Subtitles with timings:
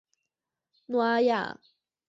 [0.87, 1.59] 诺阿亚。